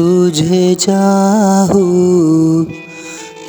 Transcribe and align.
तुझे 0.00 0.74
चाहूँ, 0.74 2.64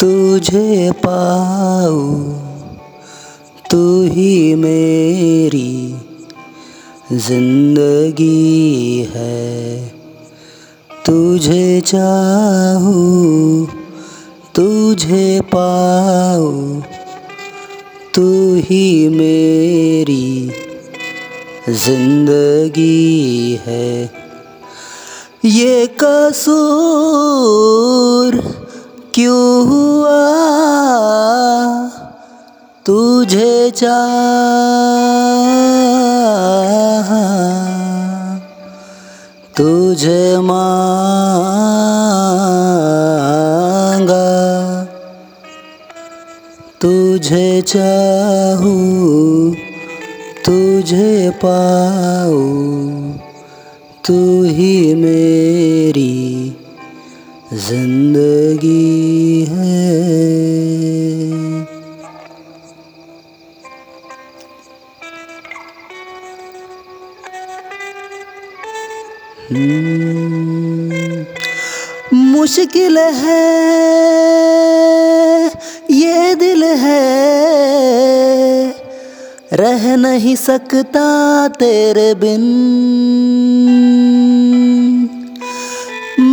तुझे 0.00 0.92
पाऊँ, 0.92 2.34
तू 3.70 4.02
ही 4.02 4.54
मेरी 4.54 5.94
ज़िंदगी 7.12 9.06
है। 9.14 9.88
तुझे 11.06 11.80
चाहूँ, 11.80 13.66
तुझे 14.56 15.40
पाऊँ, 15.40 16.82
तू 18.14 18.54
ही 18.54 19.08
मेरी 19.08 20.50
ज़िंदगी 21.68 23.58
है। 23.66 24.21
ये 25.44 25.86
कसूर 26.00 26.62
क्यों 29.14 29.66
हुआ? 29.68 30.20
तुझे 32.86 33.70
चाह 33.70 33.90
तुझे 39.56 40.38
मांगा 40.38 40.68
तुझे 46.82 47.62
चाहूँ 47.62 49.54
तुझे 50.46 51.30
पाऊँ। 51.44 53.31
तू 54.06 54.42
ही 54.42 54.94
मेरी 54.94 56.56
ज़िंदगी 57.54 59.44
है। 59.44 59.82
हम्म, 69.50 71.24
मुश्किल 72.14 72.98
है 72.98 73.46
ये 75.90 76.34
दिल 76.34 76.64
है। 76.64 77.00
रह 79.52 79.96
नहीं 79.96 80.36
सकता 80.36 81.48
तेरे 81.48 82.14
बिन। 82.14 82.44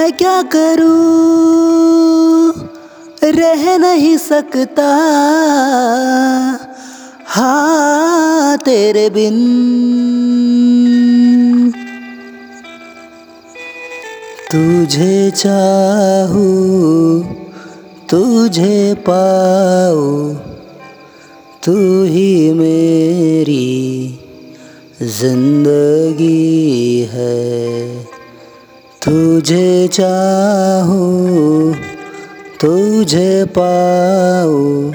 मैं 0.00 0.12
क्या 0.12 0.42
करूँ? 0.42 0.88
रह 3.24 3.78
नहीं 3.78 4.16
सकता। 4.18 4.86
हाँ 7.26 8.58
तेरे 8.58 9.10
बिन। 9.10 9.36
तुझे 14.52 15.30
चाहूँ, 15.30 17.22
तुझे 18.10 18.94
पाऊँ, 18.94 20.34
तू 21.64 22.04
ही 22.04 22.52
मेरी 22.52 23.68
ज़िंदगी 25.02 27.00
है। 27.12 28.09
तुझे 29.10 29.88
चाहूँ, 29.88 31.74
तुझे 32.60 33.44
पाऊँ, 33.58 34.92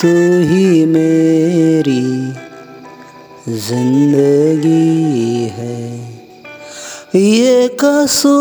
तू 0.00 0.12
ही 0.48 0.66
मेरी 0.86 2.32
ज़िंदगी 3.48 5.48
है। 5.58 5.78
ये 7.16 7.68
कसूर 7.84 8.34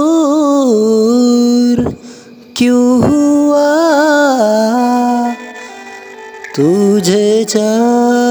क्यों 2.58 2.90
हुआ? 3.04 3.70
तुझे 6.56 7.28
चाह 7.50 8.27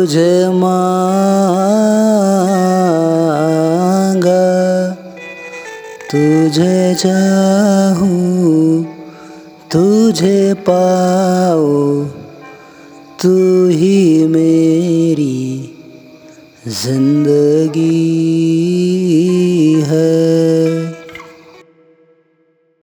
तुझे 0.00 0.48
मांगा 0.48 0.84
तुझे 6.12 6.94
चाहूँ 6.94 8.84
तुझे 9.72 10.40
पाओ 10.68 11.66
तू 13.22 13.34
ही 13.68 14.00
मेरी 14.26 15.36
ज़िंदगी 16.82 17.92
है। 19.88 20.29